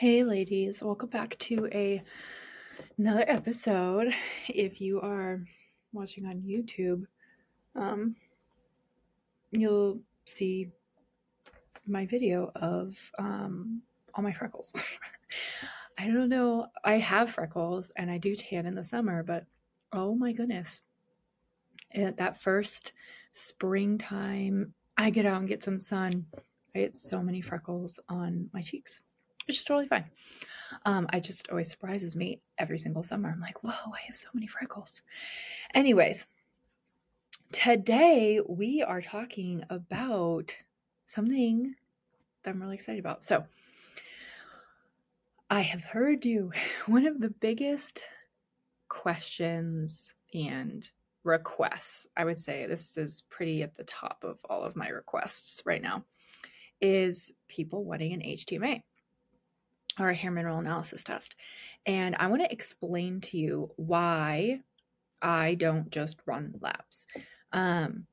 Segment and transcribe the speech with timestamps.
[0.00, 2.02] Hey ladies, welcome back to a
[2.96, 4.14] another episode.
[4.48, 5.44] If you are
[5.92, 7.04] watching on YouTube,
[7.76, 8.16] um
[9.50, 10.70] you'll see
[11.86, 13.82] my video of um
[14.14, 14.72] all my freckles.
[15.98, 19.44] I don't know, I have freckles and I do tan in the summer, but
[19.92, 20.82] oh my goodness.
[21.92, 22.92] At that first
[23.34, 26.24] springtime, I get out and get some sun.
[26.74, 29.02] I get so many freckles on my cheeks
[29.50, 30.04] which is totally fine.
[30.84, 33.28] Um, I just always surprises me every single summer.
[33.28, 35.02] I'm like, whoa, I have so many freckles.
[35.74, 36.24] Anyways,
[37.50, 40.54] today we are talking about
[41.08, 41.74] something
[42.44, 43.24] that I'm really excited about.
[43.24, 43.44] So,
[45.50, 46.52] I have heard you.
[46.86, 48.04] One of the biggest
[48.88, 50.88] questions and
[51.24, 55.60] requests, I would say this is pretty at the top of all of my requests
[55.64, 56.04] right now,
[56.80, 58.82] is people wanting an HTMA
[60.00, 61.36] or a hair mineral analysis test.
[61.86, 64.60] And I want to explain to you why
[65.22, 67.06] I don't just run labs.
[67.52, 68.06] Um,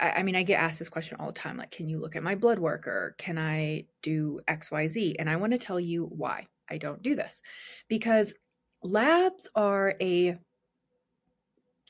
[0.00, 2.16] I, I, mean, I get asked this question all the time like, can you look
[2.16, 5.16] at my blood work or can I do XYZ?
[5.18, 7.42] And I want to tell you why I don't do this
[7.88, 8.34] because
[8.82, 10.38] labs are a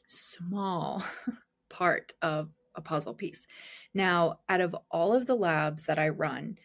[0.09, 1.05] small
[1.71, 3.47] part of a puzzle piece.
[3.95, 6.59] Now, out of all of the labs that I run,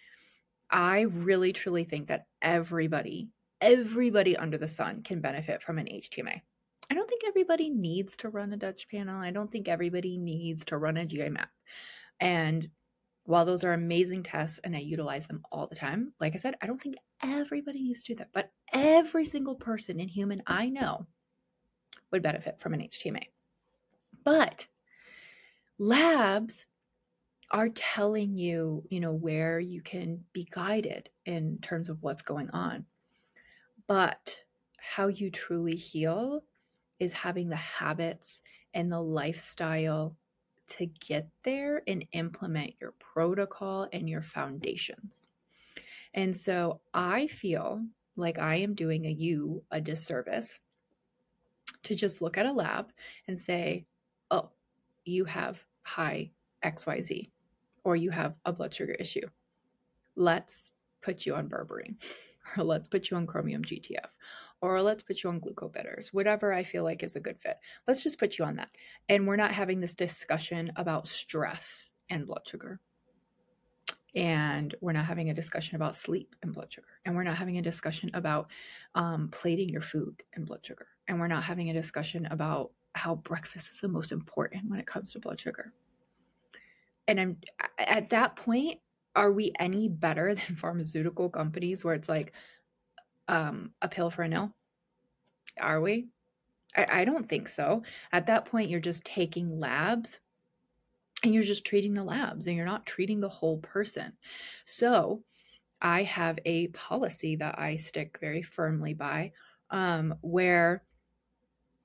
[0.69, 3.29] I really truly think that everybody,
[3.61, 6.41] everybody under the sun can benefit from an HTMA.
[6.89, 9.19] I don't think everybody needs to run a Dutch panel.
[9.19, 11.49] I don't think everybody needs to run a GI map.
[12.19, 12.69] And
[13.25, 16.55] while those are amazing tests and I utilize them all the time, like I said,
[16.61, 18.29] I don't think everybody needs to do that.
[18.33, 21.07] But every single person in human I know
[22.11, 23.23] would benefit from an HTMA.
[24.23, 24.67] But
[25.77, 26.65] labs
[27.51, 32.49] are telling you, you know, where you can be guided in terms of what's going
[32.51, 32.85] on.
[33.87, 34.37] But
[34.77, 36.43] how you truly heal
[36.99, 38.41] is having the habits
[38.73, 40.15] and the lifestyle
[40.67, 45.27] to get there and implement your protocol and your foundations.
[46.13, 47.85] And so I feel
[48.17, 50.59] like I am doing a you a disservice
[51.83, 52.91] to just look at a lab
[53.27, 53.85] and say,
[54.31, 54.49] oh,
[55.05, 56.31] you have high
[56.63, 57.29] XYZ
[57.87, 59.25] or you have a blood sugar issue.
[60.17, 61.95] Let's put you on berberine,
[62.57, 64.09] or let's put you on chromium GTF,
[64.59, 67.55] or let's put you on glucobitters, whatever I feel like is a good fit.
[67.87, 68.71] Let's just put you on that.
[69.07, 72.81] And we're not having this discussion about stress and blood sugar.
[74.13, 76.87] And we're not having a discussion about sleep and blood sugar.
[77.05, 78.49] And we're not having a discussion about
[78.95, 80.87] um, plating your food and blood sugar.
[81.07, 84.87] And we're not having a discussion about how breakfast is the most important when it
[84.87, 85.71] comes to blood sugar
[87.07, 87.37] and I'm
[87.77, 88.79] at that point,
[89.15, 92.33] are we any better than pharmaceutical companies where it's like
[93.27, 94.53] um, a pill for a nail?
[95.59, 96.07] Are we?
[96.75, 97.83] I, I don't think so.
[98.11, 100.19] At that point, you're just taking labs
[101.23, 104.13] and you're just treating the labs and you're not treating the whole person.
[104.65, 105.23] So,
[105.81, 109.33] I have a policy that I stick very firmly by
[109.69, 110.83] um, where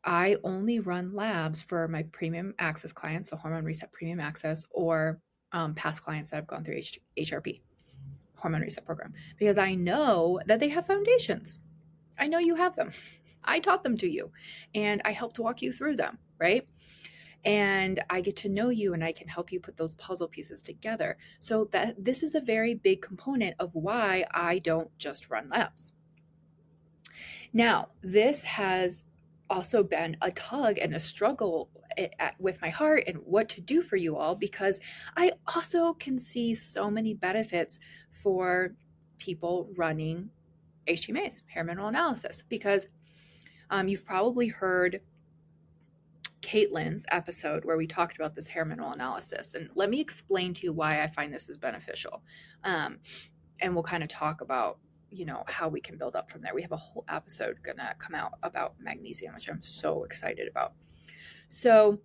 [0.05, 5.21] I only run labs for my premium access clients, so hormone reset premium access, or
[5.53, 7.61] um, past clients that have gone through H- HRP,
[8.37, 11.61] hormone reset program, because I know that they have foundations.
[12.19, 12.91] I know you have them.
[13.45, 14.31] I taught them to you
[14.75, 16.67] and I helped walk you through them, right?
[17.45, 20.63] And I get to know you and I can help you put those puzzle pieces
[20.63, 21.17] together.
[21.41, 25.93] So that this is a very big component of why I don't just run labs.
[27.53, 29.03] Now, this has
[29.51, 33.83] also been a tug and a struggle at, with my heart and what to do
[33.83, 34.81] for you all because
[35.17, 37.79] I also can see so many benefits
[38.11, 38.75] for
[39.19, 40.31] people running
[40.89, 42.87] HTMAs, hair mineral analysis, because
[43.71, 45.01] um, you've probably heard
[46.43, 49.55] Caitlin's episode where we talked about this hair mineral analysis.
[49.55, 52.23] And let me explain to you why I find this is beneficial.
[52.65, 52.99] Um,
[53.61, 54.79] and we'll kind of talk about
[55.13, 57.95] you know how we can build up from there we have a whole episode gonna
[57.99, 60.73] come out about magnesium which i'm so excited about
[61.49, 61.99] so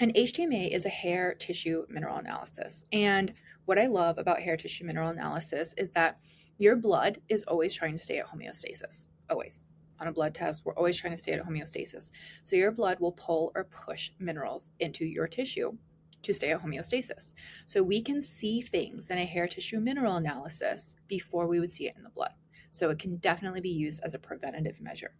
[0.00, 2.84] an HTMA is a hair tissue mineral analysis.
[2.92, 3.32] And
[3.64, 6.18] what I love about hair tissue mineral analysis is that
[6.58, 9.08] your blood is always trying to stay at homeostasis.
[9.30, 9.64] Always.
[10.00, 12.10] On a blood test, we're always trying to stay at homeostasis.
[12.42, 15.76] So your blood will pull or push minerals into your tissue
[16.24, 17.34] to stay at homeostasis.
[17.66, 21.86] So we can see things in a hair tissue mineral analysis before we would see
[21.86, 22.32] it in the blood.
[22.72, 25.14] So it can definitely be used as a preventative measure.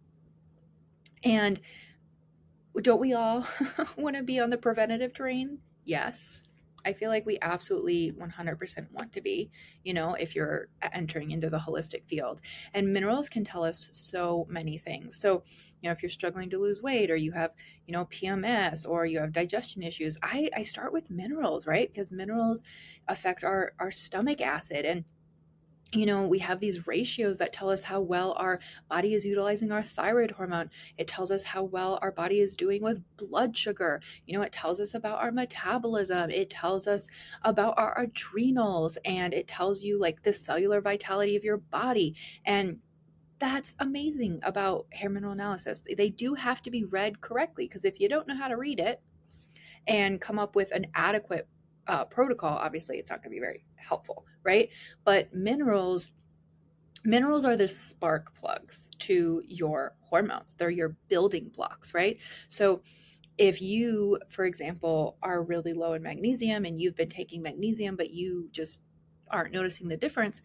[1.23, 1.59] And
[2.81, 3.47] don't we all
[3.97, 5.59] want to be on the preventative train?
[5.85, 6.41] Yes.
[6.85, 9.49] I feel like we absolutely 100% want to be,
[9.83, 12.41] you know, if you're entering into the holistic field.
[12.73, 15.17] And minerals can tell us so many things.
[15.19, 15.43] So,
[15.81, 17.51] you know, if you're struggling to lose weight or you have,
[17.87, 21.91] you know, PMS or you have digestion issues, I, I start with minerals, right?
[21.91, 22.63] Because minerals
[23.07, 25.03] affect our, our stomach acid and
[25.91, 28.59] you know, we have these ratios that tell us how well our
[28.89, 30.69] body is utilizing our thyroid hormone.
[30.97, 34.01] It tells us how well our body is doing with blood sugar.
[34.25, 36.31] You know, it tells us about our metabolism.
[36.31, 37.07] It tells us
[37.43, 42.15] about our adrenals and it tells you like the cellular vitality of your body.
[42.45, 42.79] And
[43.39, 45.83] that's amazing about hair mineral analysis.
[45.97, 48.79] They do have to be read correctly because if you don't know how to read
[48.79, 49.01] it
[49.87, 51.47] and come up with an adequate
[51.87, 54.69] uh, protocol, obviously it's not going to be very helpful, right?
[55.03, 56.11] But minerals,
[57.03, 60.55] minerals are the spark plugs to your hormones.
[60.57, 62.17] They're your building blocks, right?
[62.47, 62.81] So
[63.37, 68.11] if you, for example, are really low in magnesium and you've been taking magnesium, but
[68.11, 68.81] you just
[69.29, 70.41] aren't noticing the difference,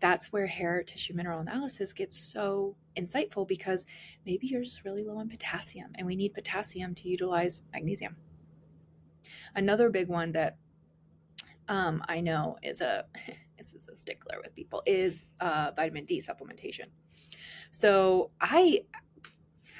[0.00, 3.86] that's where hair tissue mineral analysis gets so insightful because
[4.26, 8.16] maybe you're just really low in potassium and we need potassium to utilize magnesium.
[9.54, 10.58] Another big one that
[11.68, 13.04] um, I know is a
[13.58, 16.86] this is a stickler with people is uh, vitamin D supplementation.
[17.70, 18.84] So I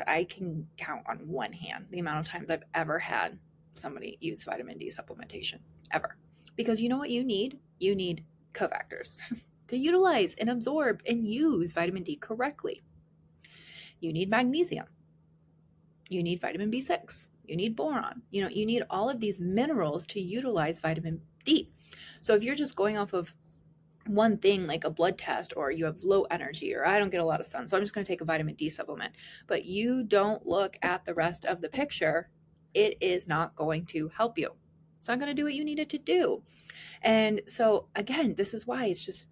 [0.07, 3.39] I can count on one hand the amount of times I've ever had
[3.75, 5.59] somebody use vitamin D supplementation
[5.93, 6.17] ever.
[6.57, 7.59] Because you know what you need?
[7.79, 9.17] You need cofactors
[9.69, 12.83] to utilize and absorb and use vitamin D correctly.
[14.01, 14.87] You need magnesium.
[16.09, 17.29] You need vitamin B6.
[17.47, 18.23] You need boron.
[18.31, 21.71] You know, you need all of these minerals to utilize vitamin D.
[22.21, 23.33] So if you're just going off of
[24.07, 27.21] one thing like a blood test or you have low energy or I don't get
[27.21, 29.13] a lot of sun, so I'm just going to take a vitamin D supplement,
[29.47, 32.29] but you don't look at the rest of the picture,
[32.75, 34.51] it is not going to help you.
[34.99, 36.43] It's not going to do what you need it to do.
[37.03, 39.29] And so again, this is why it's just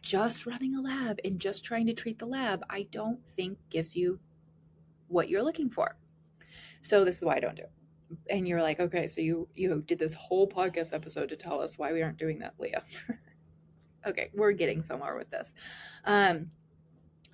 [0.00, 3.94] just running a lab and just trying to treat the lab, I don't think gives
[3.94, 4.18] you
[5.06, 5.96] what you're looking for.
[6.80, 7.70] So this is why I don't do it
[8.30, 11.78] and you're like, okay, so you you did this whole podcast episode to tell us
[11.78, 12.82] why we aren't doing that, Leah.
[14.06, 15.54] okay, we're getting somewhere with this.
[16.04, 16.50] Um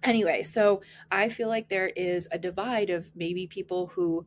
[0.03, 4.27] anyway, so I feel like there is a divide of maybe people who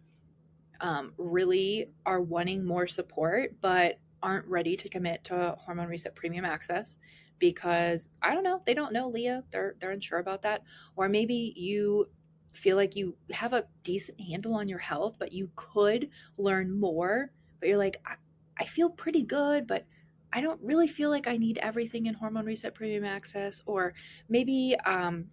[0.81, 6.45] um, really are wanting more support but aren't ready to commit to hormone reset premium
[6.45, 6.97] access
[7.39, 10.61] because I don't know, they don't know Leah, they're they're unsure about that,
[10.95, 12.07] or maybe you
[12.53, 17.31] feel like you have a decent handle on your health, but you could learn more.
[17.59, 18.15] But you're like, I,
[18.59, 19.85] I feel pretty good, but
[20.33, 23.61] I don't really feel like I need everything in Hormone Reset Premium Access.
[23.65, 23.93] Or
[24.29, 25.25] maybe um,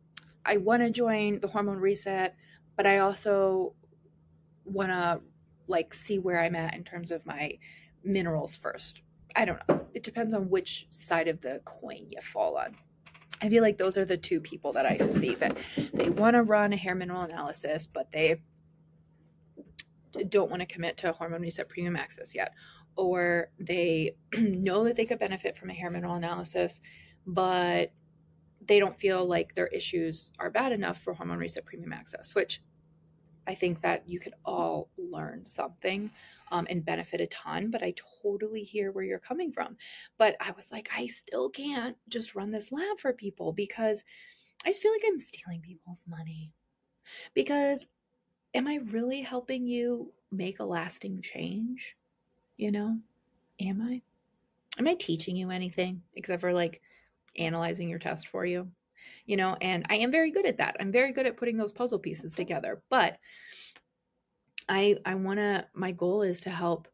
[0.45, 2.35] I want to join the Hormone Reset,
[2.77, 3.75] but I also
[4.65, 5.21] want to
[5.67, 7.59] like see where I'm at in terms of my
[8.05, 9.01] minerals first.
[9.37, 9.87] I don't know.
[9.95, 12.77] It depends on which side of the coin you fall on.
[13.41, 15.57] I feel like those are the two people that I see that
[15.93, 18.41] they want to run a hair mineral analysis, but they
[20.29, 22.53] don't want to commit to hormone reset premium access yet.
[22.97, 26.81] Or they know that they could benefit from a hair mineral analysis,
[27.27, 27.93] but
[28.67, 32.61] they don't feel like their issues are bad enough for hormone reset premium access, which
[33.47, 36.11] I think that you could all learn something
[36.51, 37.71] um, and benefit a ton.
[37.71, 39.77] But I totally hear where you're coming from.
[40.19, 44.05] But I was like, I still can't just run this lab for people because
[44.65, 46.53] I just feel like I'm stealing people's money.
[47.35, 47.87] Because
[48.55, 51.97] am I really helping you make a lasting change?
[52.57, 52.99] You know,
[53.61, 54.03] am I?
[54.79, 56.81] Am I teaching you anything except for like
[57.37, 58.69] analyzing your test for you?
[59.27, 60.77] You know, and I am very good at that.
[60.81, 62.83] I'm very good at putting those puzzle pieces together.
[62.89, 63.19] But
[64.69, 66.89] I I want to my goal is to help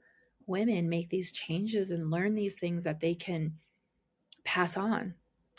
[0.47, 3.55] women make these changes and learn these things that they can
[4.45, 5.15] pass on.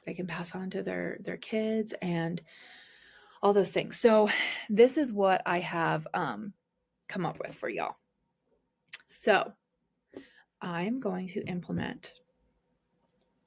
[0.06, 2.42] They can pass on to their their kids and
[3.42, 4.00] all those things.
[4.00, 4.30] So
[4.70, 6.54] this is what I have um
[7.08, 7.96] come up with for y'all.
[9.08, 9.54] So,
[10.62, 12.12] I'm going to implement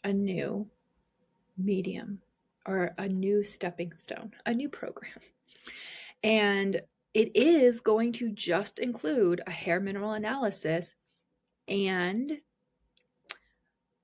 [0.05, 0.69] a new
[1.57, 2.21] medium
[2.67, 5.21] or a new stepping stone, a new program.
[6.23, 6.81] And
[7.19, 10.95] it is going to just include a hair mineral analysis
[11.67, 12.39] and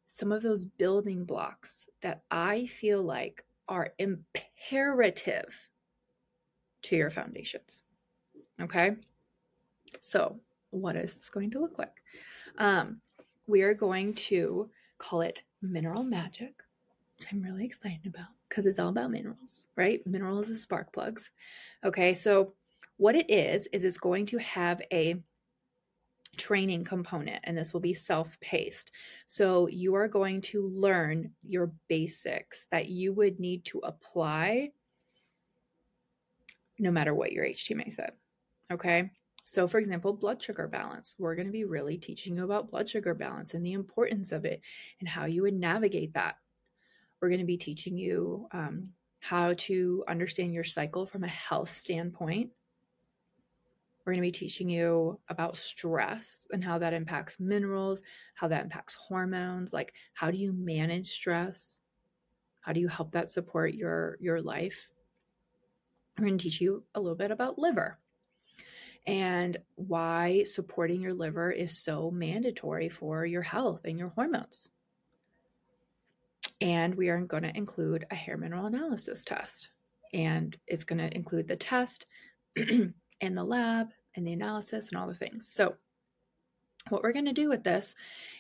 [0.09, 5.57] some of those building blocks that I feel like are imperative
[6.83, 7.83] to your foundations.
[8.61, 8.97] Okay.
[10.01, 10.41] So,
[10.71, 12.03] what is this going to look like?
[12.59, 13.01] Um,
[13.47, 14.69] we are going to
[14.99, 16.55] call it Mineral Magic,
[17.17, 20.05] which I'm really excited about because it's all about minerals, right?
[20.05, 21.31] Minerals is spark plugs.
[21.85, 22.55] Okay, so
[22.97, 25.23] what it is, is it's going to have a
[26.37, 28.91] training component, and this will be self paced.
[29.29, 34.71] So you are going to learn your basics that you would need to apply
[36.79, 38.13] no matter what your HTMA said.
[38.73, 39.11] Okay.
[39.47, 41.15] So, for example, blood sugar balance.
[41.19, 44.45] We're going to be really teaching you about blood sugar balance and the importance of
[44.45, 44.63] it
[45.01, 46.37] and how you would navigate that.
[47.21, 48.89] We're going to be teaching you um,
[49.21, 52.51] how to understand your cycle from a health standpoint.
[54.05, 58.01] We're going to be teaching you about stress and how that impacts minerals,
[58.35, 61.81] how that impacts hormones, like how do you manage stress?
[62.61, 64.79] How do you help that support your your life?
[66.19, 67.99] We're going to teach you a little bit about liver
[69.07, 74.71] and why supporting your liver is so mandatory for your health and your hormones.
[76.61, 79.69] And we are going to include a hair mineral analysis test.
[80.15, 82.07] And it's going to include the test
[83.21, 85.49] and the lab and the analysis and all the things.
[85.49, 85.75] So,
[86.91, 87.95] what we're going to do with this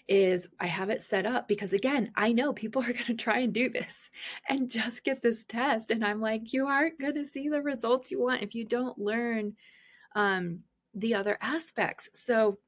[0.06, 3.38] is I have it set up because again, I know people are going to try
[3.38, 4.10] and do this
[4.48, 8.10] and just get this test and I'm like you aren't going to see the results
[8.10, 9.54] you want if you don't learn
[10.14, 10.60] um,
[10.94, 12.10] the other aspects.
[12.12, 12.58] So,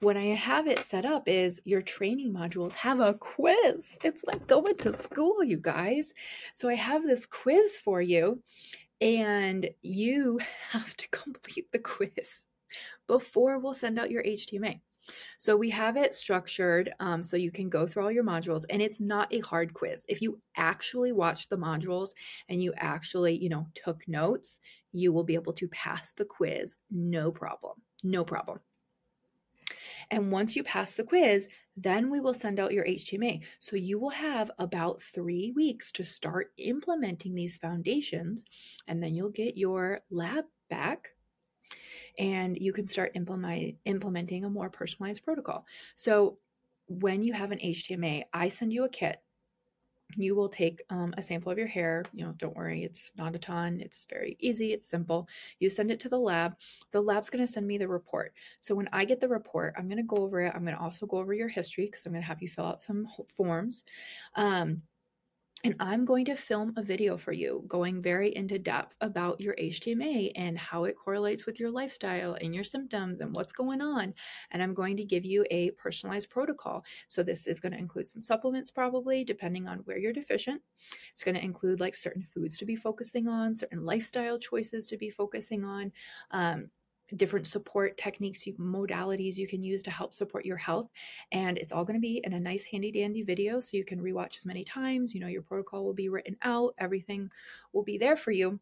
[0.00, 3.98] when I have it set up is your training modules have a quiz.
[4.02, 6.12] It's like going to school, you guys.
[6.52, 8.42] So I have this quiz for you,
[9.00, 10.38] and you
[10.70, 12.44] have to complete the quiz
[13.06, 14.80] before we'll send out your HTMA.
[15.38, 18.80] So we have it structured um, so you can go through all your modules, and
[18.82, 20.04] it's not a hard quiz.
[20.08, 22.10] If you actually watch the modules
[22.48, 24.60] and you actually, you know, took notes,
[24.92, 27.74] you will be able to pass the quiz no problem.
[28.02, 28.60] No problem.
[30.10, 31.48] And once you pass the quiz,
[31.82, 33.40] then we will send out your HTMA.
[33.60, 38.44] So you will have about three weeks to start implementing these foundations,
[38.86, 41.08] and then you'll get your lab back
[42.18, 45.64] and you can start implement, implementing a more personalized protocol.
[45.96, 46.38] So
[46.86, 49.22] when you have an HTMA, I send you a kit
[50.16, 52.04] you will take um, a sample of your hair.
[52.12, 53.80] You know, don't worry, it's not a ton.
[53.80, 55.28] It's very easy, it's simple.
[55.58, 56.56] You send it to the lab.
[56.92, 58.32] The lab's going to send me the report.
[58.60, 60.52] So when I get the report, I'm going to go over it.
[60.54, 62.66] I'm going to also go over your history because I'm going to have you fill
[62.66, 63.84] out some forms.
[64.34, 64.82] Um,
[65.62, 69.54] and I'm going to film a video for you going very into depth about your
[69.56, 74.14] HTMA and how it correlates with your lifestyle and your symptoms and what's going on.
[74.52, 76.82] And I'm going to give you a personalized protocol.
[77.08, 80.62] So, this is going to include some supplements, probably, depending on where you're deficient.
[81.12, 84.96] It's going to include like certain foods to be focusing on, certain lifestyle choices to
[84.96, 85.92] be focusing on.
[86.30, 86.70] Um,
[87.16, 90.88] different support techniques, you, modalities you can use to help support your health.
[91.32, 94.00] And it's all going to be in a nice, handy dandy video so you can
[94.00, 95.14] rewatch as many times.
[95.14, 97.30] You know, your protocol will be written out, everything
[97.72, 98.60] will be there for you.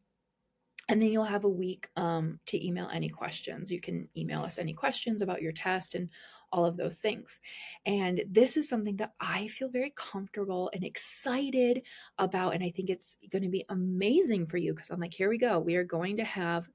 [0.90, 3.70] And then you'll have a week um, to email any questions.
[3.70, 6.08] You can email us any questions about your test and
[6.50, 7.40] all of those things.
[7.84, 11.82] And this is something that I feel very comfortable and excited
[12.16, 12.54] about.
[12.54, 15.36] And I think it's going to be amazing for you because I'm like, here we
[15.36, 15.58] go.
[15.58, 16.68] We are going to have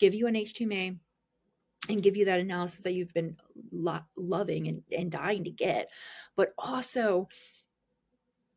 [0.00, 0.98] give you an HTMA
[1.88, 3.36] and give you that analysis that you've been
[3.70, 5.88] lo- loving and, and dying to get.
[6.36, 7.28] But also,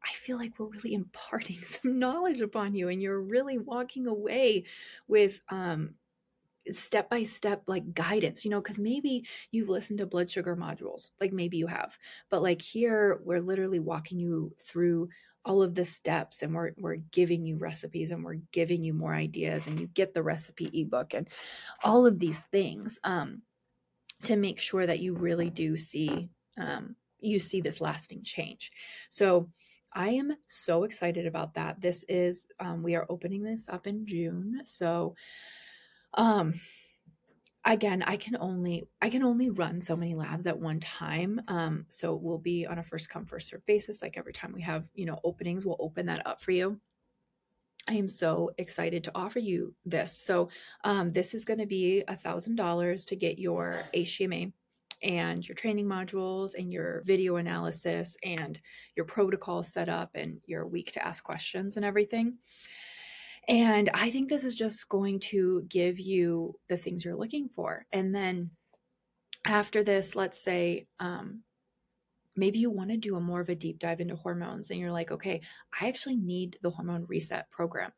[0.03, 4.65] I feel like we're really imparting some knowledge upon you, and you're really walking away
[5.07, 5.93] with um,
[6.71, 11.09] step by step like guidance, you know, because maybe you've listened to blood sugar modules,
[11.19, 11.97] like maybe you have,
[12.29, 15.09] but like here, we're literally walking you through
[15.45, 19.13] all of the steps and we're we're giving you recipes and we're giving you more
[19.13, 21.29] ideas and you get the recipe ebook and
[21.83, 23.41] all of these things um,
[24.23, 28.71] to make sure that you really do see um, you see this lasting change.
[29.09, 29.49] So
[29.95, 31.79] i am so excited about that.
[31.79, 34.61] This is um, we are opening this up in june.
[34.63, 35.15] So
[36.15, 36.53] um
[37.65, 41.85] again i can only i can only run so many labs at one time um,
[41.89, 44.83] so we'll be on a first come first serve basis like every time we have
[44.93, 46.79] you know openings we'll open that up for you.
[47.85, 50.49] I am so excited to offer you this so
[50.83, 54.51] um, this is going to be a thousand dollars to get your hma
[55.01, 58.59] and your training modules and your video analysis and
[58.95, 62.37] your protocol set up and your week to ask questions and everything
[63.47, 67.85] And I think this is just going to give you the things you're looking for.
[67.91, 68.51] And then
[69.45, 71.41] after this, let's say, um,
[72.35, 74.91] maybe you want to do a more of a deep dive into hormones and you're
[74.91, 75.41] like, okay,
[75.79, 77.91] I actually need the hormone reset program.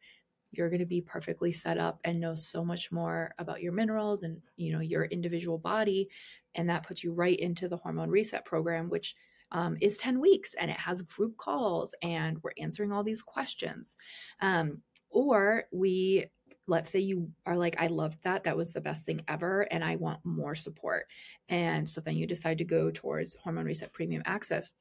[0.51, 4.23] You're going to be perfectly set up and know so much more about your minerals
[4.23, 6.09] and, you know, your individual body.
[6.55, 9.15] And that puts you right into the hormone reset program, which
[9.51, 13.95] um, is 10 weeks and it has group calls and we're answering all these questions.
[14.41, 14.81] Um,
[15.15, 16.25] or we
[16.67, 18.43] let's say you are like, I loved that.
[18.43, 19.61] That was the best thing ever.
[19.71, 21.05] And I want more support.
[21.47, 24.73] And so then you decide to go towards Hormone Reset Premium Access.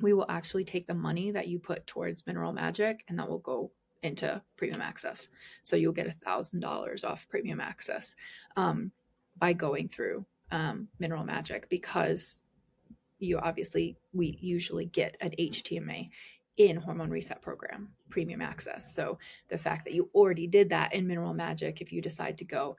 [0.00, 3.40] We will actually take the money that you put towards Mineral Magic and that will
[3.40, 3.70] go
[4.02, 5.28] into Premium Access.
[5.62, 8.14] So you'll get a thousand dollars off Premium Access
[8.56, 8.90] um,
[9.36, 12.40] by going through um, Mineral Magic because
[13.18, 16.08] you obviously we usually get an HTMA
[16.58, 18.94] in Hormone Reset Program Premium Access.
[18.94, 22.44] So the fact that you already did that in Mineral Magic, if you decide to
[22.44, 22.76] go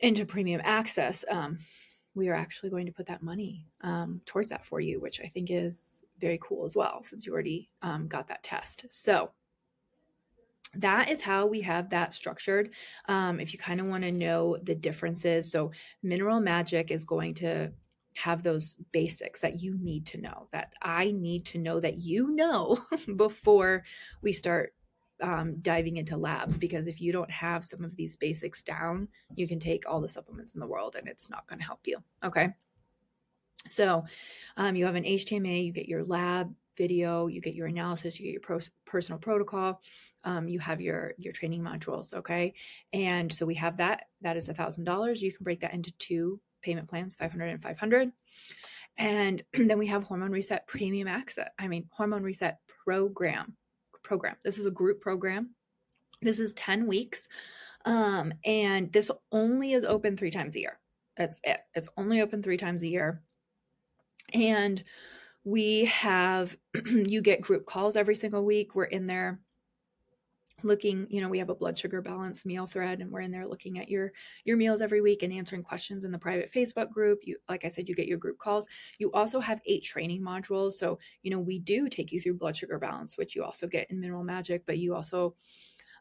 [0.00, 1.58] into Premium Access, um,
[2.14, 5.26] we are actually going to put that money um, towards that for you, which I
[5.26, 8.86] think is very cool as well, since you already um, got that test.
[8.88, 9.30] So
[10.74, 12.70] that is how we have that structured.
[13.06, 15.72] Um, if you kind of want to know the differences, so
[16.02, 17.72] Mineral Magic is going to
[18.18, 22.34] have those basics that you need to know, that I need to know that you
[22.34, 22.84] know
[23.16, 23.84] before
[24.22, 24.74] we start
[25.22, 26.56] um, diving into labs.
[26.56, 29.06] Because if you don't have some of these basics down,
[29.36, 31.80] you can take all the supplements in the world and it's not going to help
[31.84, 31.98] you.
[32.24, 32.52] Okay.
[33.70, 34.04] So
[34.56, 38.26] um, you have an HTMA, you get your lab video, you get your analysis, you
[38.26, 39.80] get your pro- personal protocol.
[40.24, 42.52] Um, you have your your training modules okay
[42.92, 45.92] and so we have that that is a thousand dollars you can break that into
[45.92, 48.12] two payment plans 500 and 500
[48.98, 53.56] and then we have hormone reset premium access i mean hormone reset program
[54.08, 54.36] program.
[54.42, 55.50] This is a group program.
[56.22, 57.28] This is 10 weeks
[57.84, 60.80] um, and this only is open three times a year.
[61.16, 61.60] That's it.
[61.74, 63.22] It's only open three times a year.
[64.32, 64.82] And
[65.44, 68.74] we have you get group calls every single week.
[68.74, 69.40] We're in there
[70.62, 73.46] looking you know we have a blood sugar balance meal thread and we're in there
[73.46, 74.12] looking at your
[74.44, 77.20] your meals every week and answering questions in the private facebook group.
[77.24, 78.66] You like i said you get your group calls.
[78.98, 80.72] You also have eight training modules.
[80.72, 83.90] So you know we do take you through blood sugar balance which you also get
[83.90, 85.34] in mineral magic but you also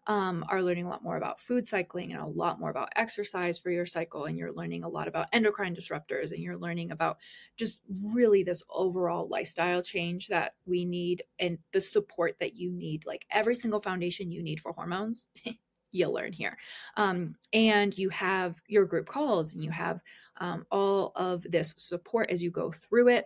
[0.07, 3.59] um, are learning a lot more about food cycling and a lot more about exercise
[3.59, 4.25] for your cycle.
[4.25, 7.17] And you're learning a lot about endocrine disruptors and you're learning about
[7.57, 13.05] just really this overall lifestyle change that we need and the support that you need.
[13.05, 15.27] Like every single foundation you need for hormones,
[15.91, 16.57] you'll learn here.
[16.95, 19.99] Um, and you have your group calls and you have
[20.37, 23.25] um, all of this support as you go through it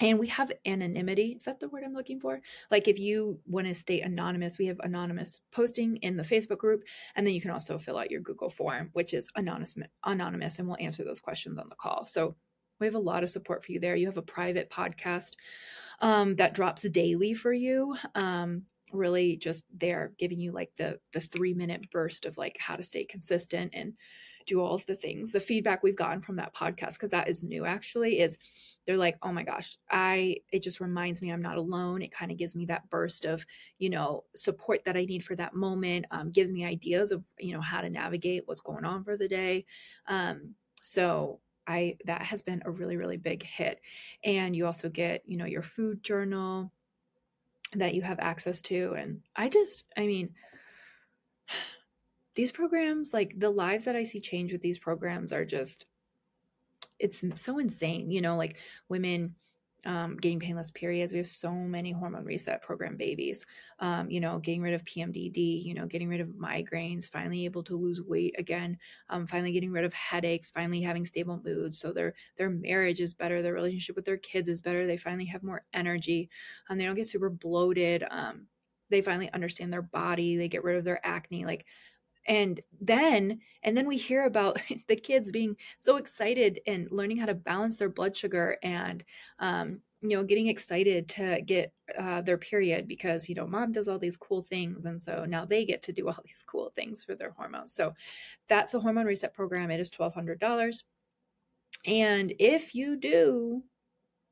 [0.00, 2.40] and we have anonymity is that the word i'm looking for?
[2.70, 6.82] Like if you want to stay anonymous we have anonymous posting in the facebook group
[7.16, 10.68] and then you can also fill out your google form which is anonymous anonymous and
[10.68, 12.06] we'll answer those questions on the call.
[12.06, 12.36] So
[12.78, 13.96] we have a lot of support for you there.
[13.96, 15.32] You have a private podcast
[16.00, 17.94] um, that drops daily for you.
[18.14, 22.74] Um, really just there giving you like the the three minute burst of like how
[22.74, 23.92] to stay consistent and
[24.46, 25.32] do all of the things.
[25.32, 28.38] The feedback we've gotten from that podcast, because that is new actually, is
[28.86, 32.02] they're like, oh my gosh, I, it just reminds me I'm not alone.
[32.02, 33.44] It kind of gives me that burst of,
[33.78, 37.52] you know, support that I need for that moment, um, gives me ideas of, you
[37.52, 39.66] know, how to navigate what's going on for the day.
[40.06, 43.80] Um, so I, that has been a really, really big hit.
[44.24, 46.72] And you also get, you know, your food journal
[47.74, 48.94] that you have access to.
[48.96, 50.30] And I just, I mean,
[52.34, 55.86] these programs, like the lives that I see change with these programs are just,
[56.98, 58.10] it's so insane.
[58.10, 58.56] You know, like
[58.88, 59.34] women
[59.84, 61.12] um, getting painless periods.
[61.12, 63.46] We have so many hormone reset program babies.
[63.78, 65.64] Um, you know, getting rid of PMDD.
[65.64, 67.08] You know, getting rid of migraines.
[67.08, 68.76] Finally able to lose weight again.
[69.08, 70.50] Um, finally getting rid of headaches.
[70.50, 71.78] Finally having stable moods.
[71.78, 73.42] So their their marriage is better.
[73.42, 74.86] Their relationship with their kids is better.
[74.86, 76.28] They finally have more energy.
[76.68, 78.04] and they don't get super bloated.
[78.10, 78.46] Um,
[78.90, 80.36] they finally understand their body.
[80.36, 81.44] They get rid of their acne.
[81.44, 81.64] Like
[82.26, 87.26] and then and then we hear about the kids being so excited and learning how
[87.26, 89.04] to balance their blood sugar and
[89.38, 93.88] um, you know getting excited to get uh, their period because you know mom does
[93.88, 97.04] all these cool things and so now they get to do all these cool things
[97.04, 97.72] for their hormones.
[97.72, 97.94] So
[98.48, 99.70] that's a hormone reset program.
[99.70, 100.82] It is $1200
[101.86, 103.62] and if you do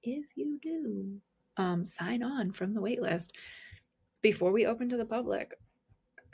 [0.03, 1.20] if you do
[1.57, 3.31] um, sign on from the waitlist
[4.22, 5.53] before we open to the public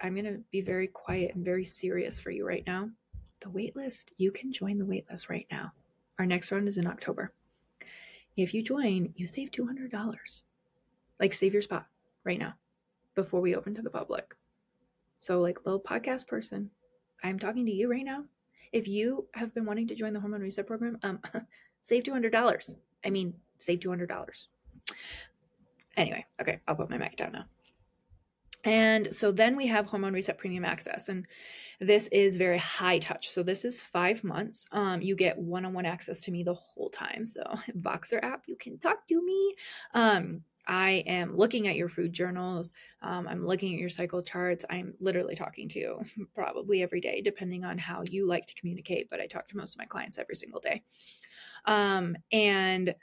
[0.01, 2.91] I'm going to be very quiet and very serious for you right now.
[3.41, 5.73] The waitlist, you can join the waitlist right now.
[6.19, 7.33] Our next round is in October.
[8.37, 10.43] If you join, you save $200.
[11.21, 11.87] Like, save your spot
[12.25, 12.55] right now
[13.15, 14.35] before we open to the public.
[15.19, 16.71] So, like, little podcast person,
[17.23, 18.25] I'm talking to you right now.
[18.73, 21.21] If you have been wanting to join the hormone reset program, um,
[21.81, 22.75] save $200.
[23.05, 24.17] I mean, save $200.
[25.97, 27.45] Anyway, okay, I'll put my mic down now.
[28.65, 31.09] And so then we have Hormone Reset Premium Access.
[31.09, 31.27] And
[31.81, 33.29] this is very high touch.
[33.29, 34.67] So this is five months.
[34.73, 37.27] Um, you get one-on-one access to me the whole time.
[37.27, 37.43] So
[37.79, 39.55] Voxer app, you can talk to me.
[39.93, 42.73] Um, I am looking at your food journals.
[43.03, 44.65] Um, I'm looking at your cycle charts.
[44.71, 46.01] I'm literally talking to you
[46.35, 49.11] probably every day, depending on how you like to communicate.
[49.11, 50.83] But I talk to most of my clients every single day.
[51.67, 52.95] Um, and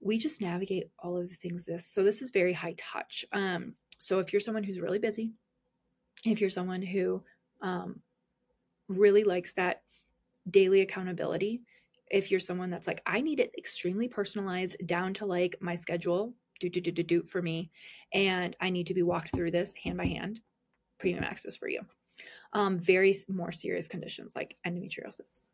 [0.00, 1.86] we just navigate all of the things this.
[1.86, 3.24] So this is very high touch.
[3.32, 5.32] Um, so if you're someone who's really busy,
[6.24, 7.22] if you're someone who
[7.62, 8.00] um,
[8.88, 9.82] really likes that
[10.50, 11.62] daily accountability,
[12.10, 16.34] if you're someone that's like, I need it extremely personalized down to like my schedule,
[16.60, 17.70] do, do, do, do, do for me,
[18.12, 20.40] and I need to be walked through this hand by hand,
[20.98, 21.80] premium access for you.
[22.52, 25.48] Um, very more serious conditions like endometriosis,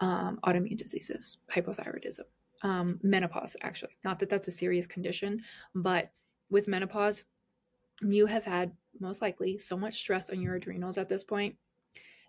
[0.00, 2.20] um, autoimmune diseases, hypothyroidism,
[2.62, 3.96] um, menopause, actually.
[4.04, 5.42] Not that that's a serious condition,
[5.74, 6.12] but
[6.50, 7.24] with menopause,
[8.02, 11.56] you have had most likely so much stress on your adrenals at this point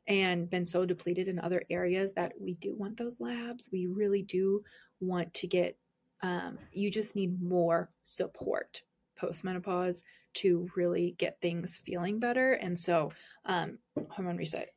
[0.07, 3.69] and been so depleted in other areas that we do want those labs.
[3.71, 4.63] We really do
[4.99, 5.77] want to get,
[6.21, 8.81] um, you just need more support
[9.17, 10.03] post menopause
[10.33, 12.53] to really get things feeling better.
[12.53, 13.11] And so,
[13.45, 13.77] um,
[14.09, 14.69] hormone reset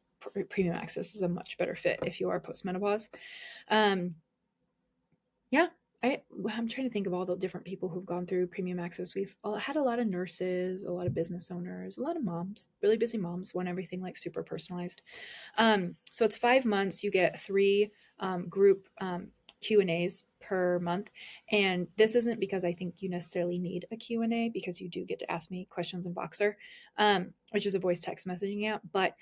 [0.48, 3.08] premium access is a much better fit if you are post menopause.
[3.68, 4.14] Um,
[5.50, 5.68] yeah,
[6.04, 6.20] I,
[6.52, 9.14] I'm trying to think of all the different people who've gone through premium access.
[9.14, 12.68] We've had a lot of nurses, a lot of business owners, a lot of moms,
[12.82, 15.00] really busy moms want everything like super personalized.
[15.56, 17.02] Um, so it's five months.
[17.02, 17.90] You get three
[18.20, 19.28] um, group um,
[19.62, 21.08] Q and A's per month,
[21.50, 24.90] and this isn't because I think you necessarily need a Q and A because you
[24.90, 26.52] do get to ask me questions in Voxer,
[26.98, 28.82] um, which is a voice text messaging app.
[28.92, 29.14] But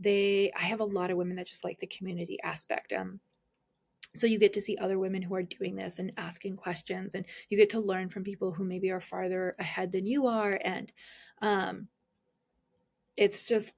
[0.00, 2.94] they, I have a lot of women that just like the community aspect.
[2.94, 3.20] Um,
[4.16, 7.24] so you get to see other women who are doing this and asking questions and
[7.48, 10.92] you get to learn from people who maybe are farther ahead than you are and
[11.42, 11.88] um,
[13.16, 13.72] it's just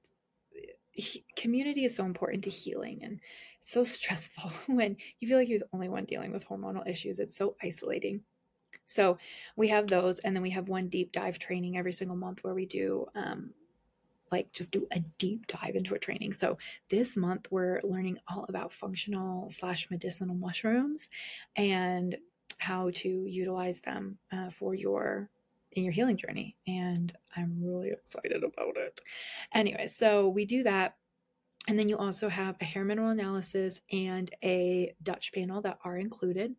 [0.91, 3.19] he, community is so important to healing and
[3.61, 7.19] it's so stressful when you feel like you're the only one dealing with hormonal issues.
[7.19, 8.21] It's so isolating.
[8.85, 9.17] So
[9.55, 12.53] we have those and then we have one deep dive training every single month where
[12.53, 13.51] we do um,
[14.31, 16.33] like just do a deep dive into a training.
[16.33, 16.57] So
[16.89, 21.07] this month we're learning all about functional slash medicinal mushrooms
[21.55, 22.17] and
[22.57, 25.29] how to utilize them uh, for your
[25.73, 28.99] in your healing journey and i'm really excited about it
[29.53, 30.95] anyway so we do that
[31.67, 35.97] and then you also have a hair mineral analysis and a Dutch panel that are
[35.97, 36.55] included.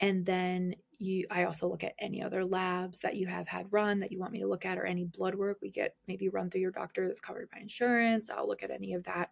[0.00, 3.98] And then you I also look at any other labs that you have had run
[3.98, 6.50] that you want me to look at or any blood work we get maybe run
[6.50, 8.30] through your doctor that's covered by insurance.
[8.30, 9.30] I'll look at any of that.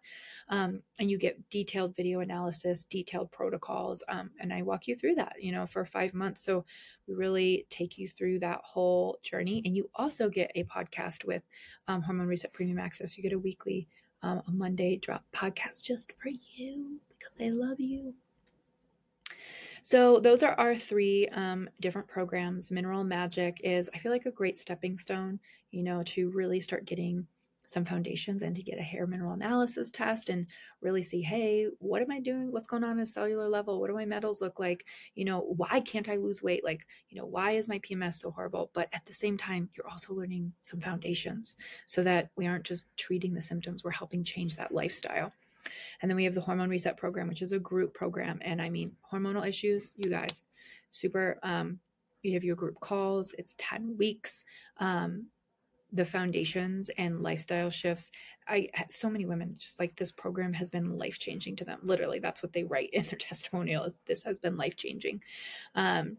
[0.49, 4.03] Um, and you get detailed video analysis, detailed protocols.
[4.07, 6.43] Um, and I walk you through that, you know, for five months.
[6.43, 6.65] So
[7.07, 9.61] we really take you through that whole journey.
[9.65, 11.43] And you also get a podcast with
[11.87, 13.17] um, Hormone Reset Premium Access.
[13.17, 13.87] You get a weekly
[14.21, 18.13] um, a Monday drop podcast just for you because I love you.
[19.87, 22.71] So those are our three um, different programs.
[22.71, 26.85] Mineral Magic is, I feel like, a great stepping stone, you know, to really start
[26.85, 27.27] getting
[27.67, 30.47] some foundations and to get a hair mineral analysis test and
[30.81, 32.51] really see, hey, what am I doing?
[32.51, 33.79] What's going on at a cellular level?
[33.79, 34.87] What do my metals look like?
[35.13, 36.63] You know, why can't I lose weight?
[36.63, 38.71] Like, you know, why is my PMS so horrible?
[38.73, 42.87] But at the same time, you're also learning some foundations so that we aren't just
[42.97, 45.31] treating the symptoms, we're helping change that lifestyle.
[46.01, 48.39] And then we have the hormone reset program, which is a group program.
[48.41, 50.47] And I mean, hormonal issues, you guys,
[50.91, 51.39] super.
[51.43, 51.79] Um,
[52.21, 54.43] you have your group calls, it's 10 weeks.
[54.77, 55.27] Um,
[55.93, 58.11] the foundations and lifestyle shifts
[58.47, 62.19] i so many women just like this program has been life changing to them literally
[62.19, 65.21] that's what they write in their testimonial is this has been life changing
[65.75, 66.17] um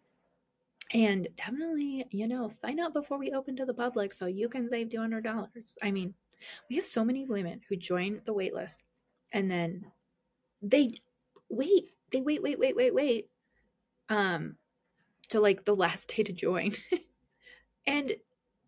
[0.93, 4.69] and definitely you know sign up before we open to the public so you can
[4.69, 5.49] save $200
[5.83, 6.15] i mean
[6.71, 8.83] we have so many women who join the wait list
[9.33, 9.87] and then
[10.63, 11.01] they
[11.49, 13.29] wait they wait wait wait wait wait
[14.09, 14.57] um
[15.29, 16.73] to like the last day to join
[17.87, 18.15] and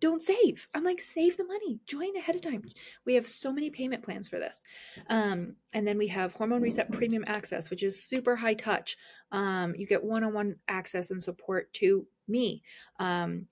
[0.01, 0.69] don't save.
[0.75, 2.63] I'm like, save the money, join ahead of time.
[3.05, 4.63] We have so many payment plans for this.
[5.09, 8.97] Um, and then we have Hormone Reset Premium Access, which is super high touch.
[9.33, 12.63] Um, you get one on one access and support to me.
[13.01, 13.47] Um,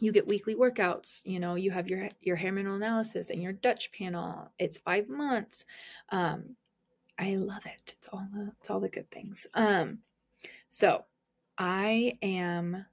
[0.00, 3.52] you get weekly workouts you know you have your your hair mineral analysis and your
[3.52, 5.64] dutch panel it's five months
[6.10, 6.56] um
[7.18, 9.98] i love it it's all the it's all the good things um
[10.68, 11.04] so
[11.58, 12.84] i am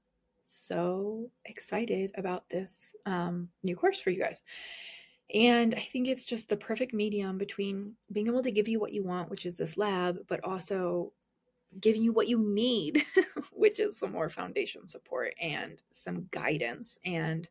[0.48, 4.44] so excited about this um, new course for you guys.
[5.34, 8.94] And I think it's just the perfect medium between being able to give you what
[8.94, 11.12] you want, which is this lab, but also
[11.80, 13.06] giving you what you need,
[13.52, 16.98] which is some more foundation support and some guidance.
[17.06, 17.48] And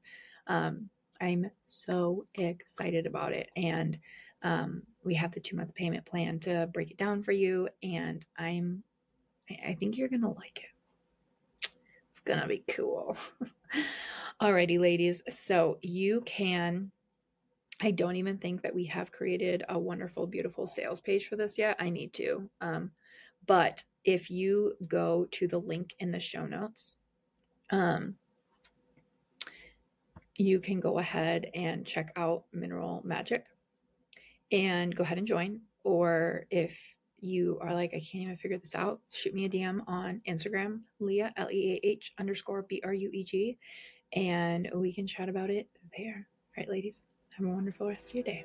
[0.47, 0.89] um,
[1.21, 3.51] I'm so excited about it.
[3.57, 3.99] And
[4.43, 7.69] um, we have the two month payment plan to break it down for you.
[7.83, 8.83] And I'm,
[9.67, 11.71] I think you're going to like it.
[12.11, 13.17] It's going to be cool.
[14.41, 15.23] Alrighty, ladies.
[15.29, 16.91] So you can.
[17.83, 21.59] I don't even think that we have created a wonderful, beautiful sales page for this
[21.59, 21.77] yet.
[21.79, 22.49] I need to.
[22.62, 22.91] Um,
[23.47, 26.97] but if you go to the link in the show notes,
[27.71, 28.14] um,
[30.37, 33.45] you can go ahead and check out Mineral Magic
[34.53, 35.61] and go ahead and join.
[35.83, 36.79] Or if
[37.19, 40.81] you are like, I can't even figure this out, shoot me a DM on Instagram,
[41.01, 43.59] Leah, L E A H underscore B R U E G,
[44.12, 46.29] and we can chat about it there.
[46.57, 47.03] All right, ladies,
[47.37, 48.45] have a wonderful rest of your day.